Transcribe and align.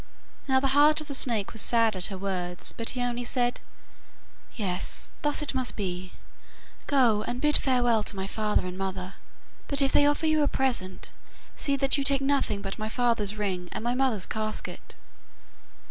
Now 0.47 0.59
the 0.59 0.69
heart 0.73 0.99
of 0.99 1.07
the 1.07 1.13
snake 1.13 1.51
was 1.53 1.61
sad 1.61 1.95
at 1.95 2.07
her 2.07 2.17
words, 2.17 2.73
but 2.75 2.89
he 2.89 3.03
only 3.03 3.23
said: 3.23 3.61
'Yes, 4.55 5.11
thus 5.21 5.43
it 5.43 5.53
must 5.53 5.75
be; 5.75 6.13
go 6.87 7.21
and 7.21 7.39
bid 7.39 7.55
farewell 7.55 8.01
to 8.05 8.15
my 8.15 8.25
father 8.25 8.65
and 8.65 8.75
mother, 8.79 9.13
but 9.67 9.79
if 9.79 9.91
they 9.91 10.07
offer 10.07 10.25
you 10.25 10.41
a 10.41 10.47
present, 10.47 11.11
see 11.55 11.75
that 11.75 11.99
you 11.99 12.03
take 12.03 12.21
nothing 12.21 12.63
but 12.63 12.79
my 12.79 12.89
father's 12.89 13.35
ring 13.37 13.69
and 13.71 13.83
my 13.83 13.93
mother's 13.93 14.25
casket. 14.25 14.95